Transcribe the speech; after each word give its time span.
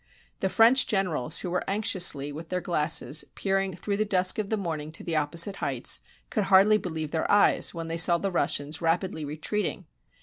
The 0.39 0.49
French 0.49 0.87
generals, 0.87 1.41
who 1.41 1.51
were 1.51 1.63
anxiously, 1.69 2.31
with 2.31 2.49
their 2.49 2.59
glasses, 2.59 3.23
peering 3.35 3.75
through 3.75 3.97
the 3.97 4.03
dusk 4.03 4.39
of 4.39 4.49
the 4.49 4.57
morning 4.57 4.91
to 4.93 5.03
the 5.03 5.15
opposite 5.15 5.57
heights, 5.57 5.99
could 6.31 6.45
hardly 6.45 6.79
believe 6.79 7.11
their 7.11 7.29
eyes 7.29 7.75
when 7.75 7.87
they 7.87 7.97
saw 7.99 8.17
the 8.17 8.31
Russians 8.31 8.81
rapidly 8.81 9.23
retreating. 9.25 9.85